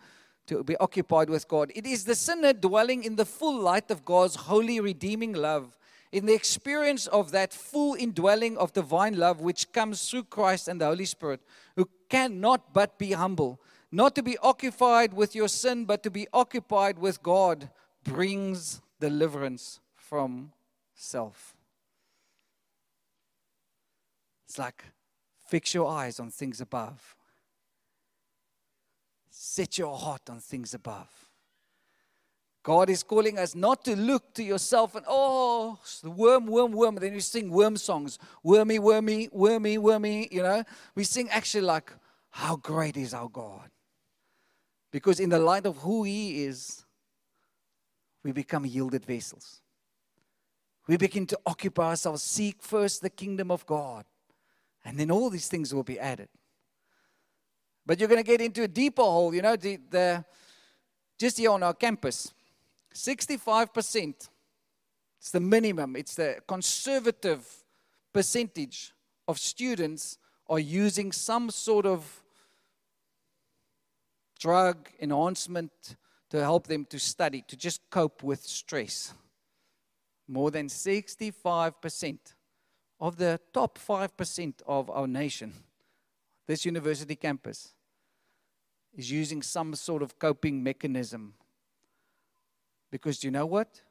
[0.47, 1.71] to be occupied with God.
[1.75, 5.77] It is the sinner dwelling in the full light of God's holy, redeeming love,
[6.12, 10.79] in the experience of that full indwelling of divine love which comes through Christ and
[10.79, 11.41] the Holy Spirit,
[11.75, 13.60] who cannot but be humble.
[13.91, 17.69] Not to be occupied with your sin, but to be occupied with God
[18.03, 20.53] brings deliverance from
[20.95, 21.55] self.
[24.47, 24.86] It's like
[25.45, 27.16] fix your eyes on things above
[29.49, 31.07] Set your heart on things above.
[32.63, 36.95] God is calling us not to look to yourself and, oh, the worm, worm, worm.
[36.95, 38.19] Then we sing worm songs.
[38.43, 40.27] Wormy, wormy, wormy, wormy.
[40.29, 40.63] You know,
[40.95, 41.93] we sing actually like,
[42.29, 43.69] how great is our God?
[44.91, 46.83] Because in the light of who He is,
[48.23, 49.62] we become yielded vessels.
[50.88, 54.03] We begin to occupy ourselves, seek first the kingdom of God,
[54.83, 56.27] and then all these things will be added.
[57.88, 59.34] But you're going to get into a deeper hole.
[59.34, 60.26] You know, the, the
[61.17, 62.34] just here on our campus,
[62.93, 64.30] 65%,
[65.19, 67.47] it's the minimum, it's the conservative
[68.12, 68.91] percentage
[69.26, 70.17] of students
[70.50, 72.23] are using some sort of
[74.38, 75.95] drug enhancement
[76.30, 79.13] to help them to study, to just cope with stress.
[80.28, 82.17] More than 65%
[83.00, 85.54] of the top 5% of our nation,
[86.47, 87.73] this university campus,
[88.97, 91.36] is using some sort of coping mechanism.
[92.91, 93.81] Because you know what?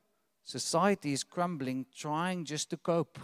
[0.43, 3.19] Society is crumbling, trying just to cope.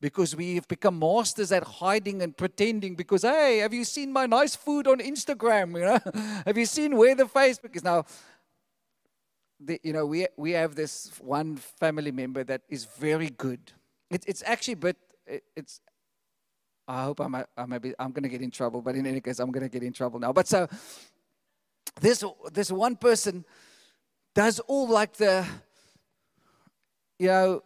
[0.00, 2.96] Because we have become masters at hiding and pretending.
[2.96, 5.78] Because, hey, have you seen my nice food on Instagram?
[5.78, 8.04] You know, have you seen where the Facebook is now?
[9.58, 13.72] The, you know, we we have this one family member that is very good.
[14.10, 15.80] It, it's actually, but it, it's
[16.88, 19.50] I hope I'm, I'm, I'm going to get in trouble, but in any case, I'm
[19.50, 20.32] going to get in trouble now.
[20.32, 20.68] But so,
[22.00, 22.22] this,
[22.52, 23.44] this one person
[24.34, 25.44] does all like the,
[27.18, 27.62] you know,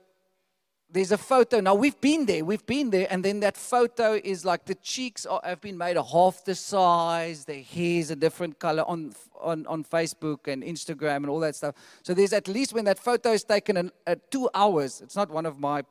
[0.92, 1.60] there's a photo.
[1.60, 5.26] Now, we've been there, we've been there, and then that photo is like the cheeks
[5.26, 9.66] are, have been made a half the size, the hair's a different color on, on,
[9.66, 11.74] on Facebook and Instagram and all that stuff.
[12.02, 15.30] So, there's at least when that photo is taken in uh, two hours, it's not
[15.30, 15.82] one of my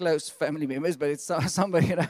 [0.00, 2.08] close family members, but it's somebody, you know.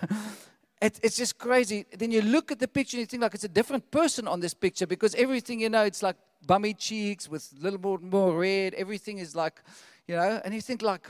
[0.80, 1.84] It, it's just crazy.
[2.00, 4.38] Then you look at the picture and you think like it's a different person on
[4.40, 8.32] this picture because everything, you know, it's like bummy cheeks with a little more, more
[8.38, 8.74] red.
[8.74, 9.60] Everything is like,
[10.06, 11.06] you know, and you think like,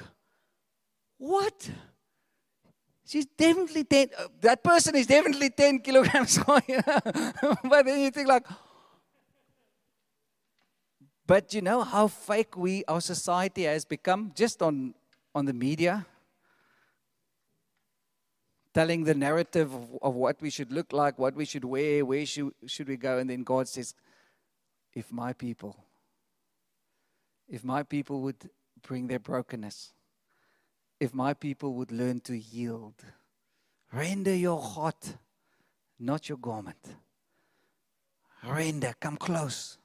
[1.18, 1.70] what?
[3.04, 8.46] She's definitely 10, uh, that person is definitely 10 kilograms but then you think like,
[11.26, 14.94] but you know how fake we, our society has become just on,
[15.34, 16.06] on the media?
[18.72, 22.24] Telling the narrative of, of, what we should look like, what we should wear, where
[22.24, 23.18] should, should we go.
[23.18, 23.94] And then God says,
[24.94, 25.76] If my people,
[27.48, 28.48] if my people would
[28.82, 29.92] bring their brokenness,
[30.98, 32.94] if my people would learn to yield,
[33.92, 35.14] render your heart,
[35.98, 36.94] not your garment.
[38.46, 39.78] Render, come close.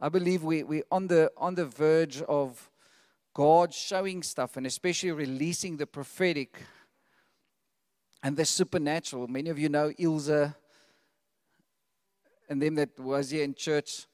[0.00, 2.70] I believe we, we're on the, on the verge of
[3.34, 6.58] God showing stuff and especially releasing the prophetic
[8.22, 9.28] and the supernatural.
[9.28, 10.52] Many of you know Ilse
[12.48, 14.06] and them that was here in church.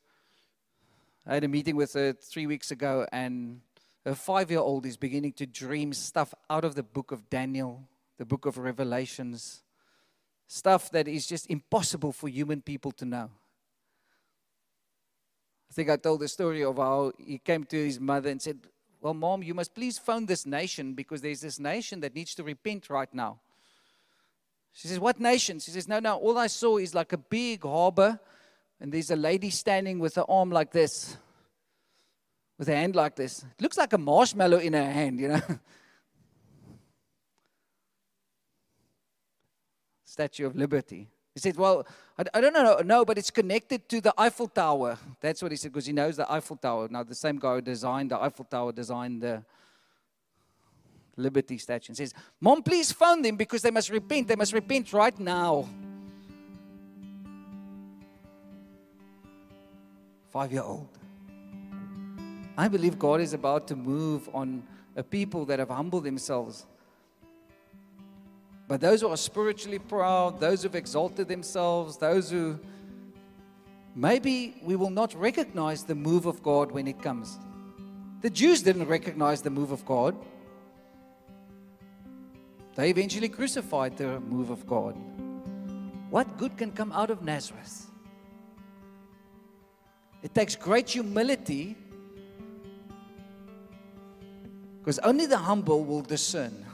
[1.27, 3.61] I had a meeting with her three weeks ago, and
[4.05, 7.89] a five year old is beginning to dream stuff out of the book of Daniel,
[8.19, 9.63] the book of Revelations,
[10.47, 13.31] stuff that is just impossible for human people to know.
[15.69, 18.61] I think I told the story of how he came to his mother and said,
[19.01, 22.45] Well, mom, you must please phone this nation because there's this nation that needs to
[22.45, 23.41] repent right now.
[24.77, 25.59] She says, What nation?
[25.59, 28.21] She says, No, no, all I saw is like a big harbor,
[28.79, 31.17] and there's a lady standing with her arm like this,
[32.59, 33.43] with her hand like this.
[33.59, 35.41] It looks like a marshmallow in her hand, you know.
[40.05, 41.09] Statue of Liberty.
[41.33, 41.87] He said, Well,
[42.19, 44.99] I, I don't know, no, but it's connected to the Eiffel Tower.
[45.23, 46.89] That's what he said, because he knows the Eiffel Tower.
[46.91, 49.43] Now, the same guy who designed the Eiffel Tower designed the
[51.17, 51.91] Liberty statue.
[51.91, 54.29] And says, Mom, please phone them because they must repent.
[54.29, 55.69] They must repent right now.
[60.31, 60.89] Five year old.
[62.59, 64.63] I believe God is about to move on
[64.95, 66.67] a people that have humbled themselves
[68.69, 72.59] but those who are spiritually proud, those who've exalted themselves, those who
[73.95, 77.39] maybe we will not recognize the move of God when it comes.
[78.23, 80.17] The Jews didn't recognize the move of God.
[82.77, 84.95] They eventually crucified the move of God.
[86.11, 87.87] What good can come out of Nazareth?
[90.23, 91.77] It takes great humility
[94.79, 96.65] because only the humble will discern.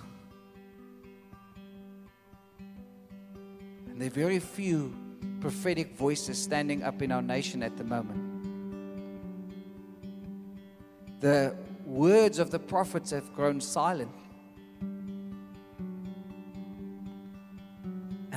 [3.89, 4.93] And there are very few
[5.41, 8.21] prophetic voices standing up in our nation at the moment.
[11.21, 11.55] The
[11.87, 14.11] words of the prophets have grown silent.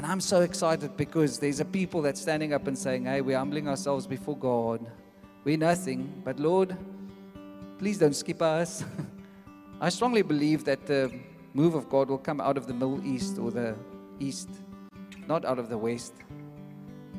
[0.05, 3.39] And I'm so excited because there's a people that's standing up and saying, Hey, we're
[3.39, 4.85] humbling ourselves before God.
[5.43, 6.77] We're nothing, but Lord,
[7.79, 8.83] please don't skip us.
[9.81, 11.11] I strongly believe that the
[11.55, 13.75] move of God will come out of the Middle East or the
[14.19, 14.47] East
[15.27, 16.13] not out of the West.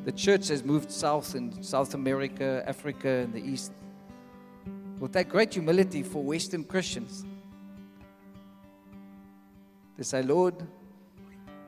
[0.04, 3.72] The church has moved south in South America, Africa, and the East.
[5.00, 7.24] Will take great humility for Western Christians.
[9.96, 10.54] They say, Lord,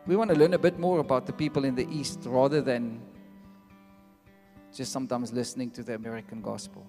[0.08, 3.02] we want to learn a bit more about the people in the East rather than
[4.74, 6.86] just sometimes listening to the American gospel.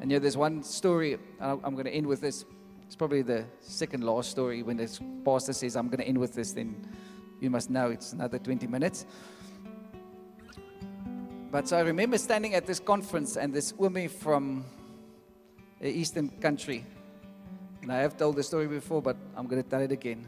[0.00, 2.46] And yeah, there's one story, I'm going to end with this.
[2.86, 4.88] It's probably the second last story when the
[5.22, 6.88] pastor says, I'm going to end with this, then
[7.38, 9.04] you must know it's another 20 minutes.
[11.50, 14.64] But so I remember standing at this conference and this woman from
[15.78, 16.86] the eastern country,
[17.86, 20.26] and I have told the story before, but I'm going to tell it again.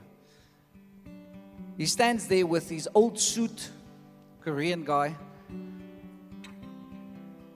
[1.76, 3.70] He stands there with his old suit,
[4.40, 5.16] Korean guy,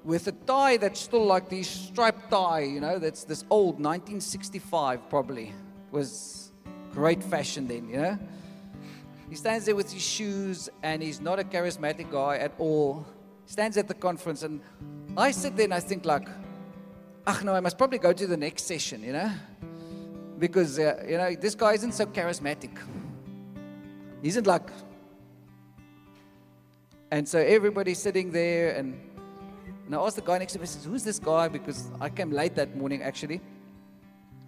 [0.02, 5.08] with a tie that's still like the striped tie, you know, that's this old 1965
[5.08, 5.52] probably.
[5.92, 6.50] was
[6.90, 8.18] great fashion then, you know.
[9.30, 13.06] He stands there with his shoes and he's not a charismatic guy at all.
[13.46, 14.62] Stands at the conference and
[15.16, 16.26] I sit there and I think like,
[17.24, 19.30] ach no, I must probably go to the next session, you know.
[20.42, 22.76] Because, uh, you know, this guy isn't so charismatic.
[24.20, 24.68] He isn't like,
[27.12, 29.00] and so everybody's sitting there and
[29.86, 31.46] and I asked the guy next to me, said, Who's this guy?
[31.46, 33.40] Because I came late that morning actually.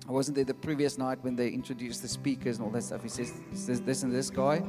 [0.09, 3.05] I wasn't there the previous night when they introduced the speakers and all that stuff.
[3.05, 4.65] He says, says this and this guy.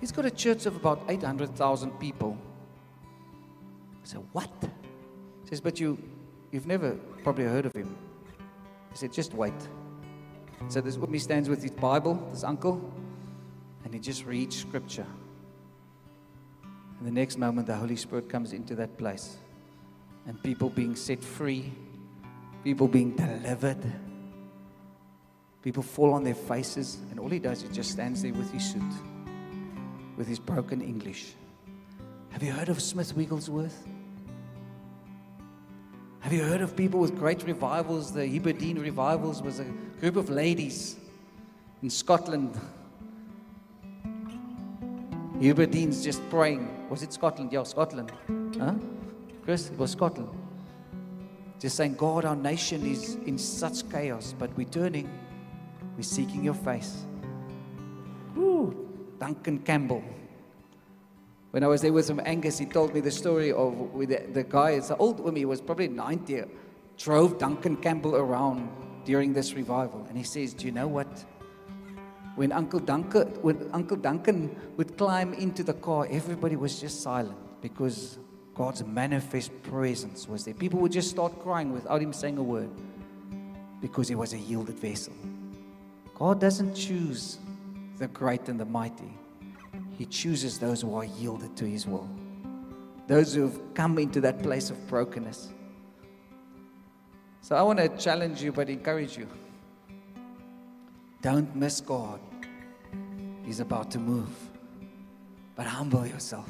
[0.00, 2.36] He's got a church of about 800,000 people.
[4.02, 4.50] I said, What?
[4.60, 5.96] He says, But you,
[6.50, 7.96] you've never probably heard of him.
[8.90, 9.68] He said, Just wait.
[10.66, 12.80] So this woman stands with his Bible, this uncle,
[13.84, 15.06] and he just reads scripture.
[16.98, 19.38] And the next moment, the Holy Spirit comes into that place
[20.26, 21.72] and people being set free,
[22.62, 23.82] people being delivered.
[25.62, 28.70] People fall on their faces, and all he does is just stands there with his
[28.70, 28.82] suit,
[30.16, 31.34] with his broken English.
[32.30, 33.86] Have you heard of Smith Wigglesworth?
[36.20, 38.12] Have you heard of people with great revivals?
[38.12, 39.64] The Hebridean revivals was a
[40.00, 40.96] group of ladies
[41.82, 42.58] in Scotland.
[45.40, 46.88] Hebrideans just praying.
[46.90, 47.52] Was it Scotland?
[47.52, 48.10] Yeah, Scotland.
[48.58, 48.74] Huh?
[49.44, 50.28] Chris, it was Scotland.
[51.60, 55.08] Just saying, God, our nation is in such chaos, but we're turning,
[55.96, 57.04] we're seeking your face.
[58.36, 58.88] Ooh,
[59.18, 60.02] Duncan Campbell.
[61.50, 64.26] When I was there with him, Angus, he told me the story of with the,
[64.32, 66.42] the guy, it's an old woman, he was probably 90,
[66.98, 68.70] drove Duncan Campbell around
[69.04, 70.04] during this revival.
[70.08, 71.08] And he says, Do you know what?
[72.36, 77.38] When Uncle Duncan, when Uncle Duncan would climb into the car, everybody was just silent
[77.62, 78.18] because
[78.54, 80.54] God's manifest presence was there.
[80.54, 82.70] People would just start crying without him saying a word
[83.80, 85.14] because he was a yielded vessel.
[86.14, 87.38] God doesn't choose
[87.98, 89.12] the great and the mighty,
[89.98, 92.08] He chooses those who are yielded to His will,
[93.08, 95.48] those who have come into that place of brokenness.
[97.40, 99.26] So I want to challenge you, but encourage you.
[101.20, 102.20] Don't miss God.
[103.44, 104.30] He's about to move.
[105.56, 106.48] But humble yourself.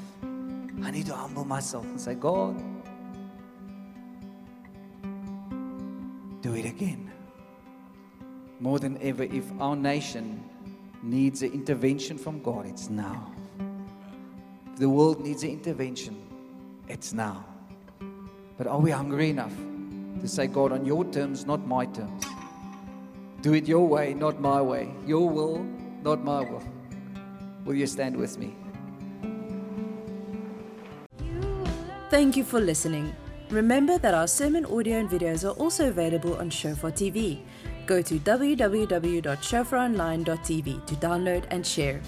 [0.82, 2.62] I need to humble myself and say, God,
[6.42, 7.10] do it again.
[8.60, 10.44] More than ever, if our nation
[11.02, 13.32] needs an intervention from God, it's now.
[14.78, 16.16] The world needs an intervention,
[16.86, 17.44] it's now.
[18.56, 19.52] But are we hungry enough
[20.20, 22.24] to say, God, on your terms, not my terms?
[23.40, 24.94] Do it your way, not my way.
[25.04, 25.66] Your will,
[26.04, 26.62] not my will.
[27.64, 28.54] Will you stand with me?
[32.10, 33.12] Thank you for listening.
[33.50, 37.40] Remember that our sermon audio and videos are also available on Shofar TV.
[37.86, 42.00] Go to www.shofaronline.tv to download and share.